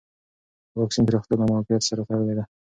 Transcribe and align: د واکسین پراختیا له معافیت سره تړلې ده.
د 0.71 0.73
واکسین 0.81 1.03
پراختیا 1.07 1.35
له 1.39 1.45
معافیت 1.49 1.81
سره 1.89 2.01
تړلې 2.09 2.33
ده. 2.37 2.43